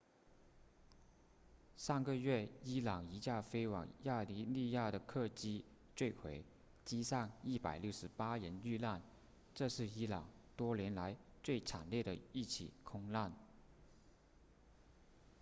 [1.77, 5.63] 上个月伊朗一架飞往亚美尼亚的客机
[5.95, 6.43] 坠毁
[6.83, 9.03] 机上168人遇难
[9.53, 10.27] 这是伊朗
[10.57, 13.31] 多年来最惨烈的一起空难